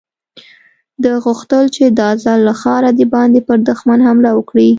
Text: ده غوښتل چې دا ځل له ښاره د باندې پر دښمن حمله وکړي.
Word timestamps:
ده 1.03 1.11
غوښتل 1.25 1.63
چې 1.75 1.83
دا 1.99 2.09
ځل 2.23 2.39
له 2.47 2.53
ښاره 2.61 2.89
د 2.93 3.01
باندې 3.13 3.39
پر 3.47 3.57
دښمن 3.69 3.99
حمله 4.07 4.29
وکړي. 4.35 4.69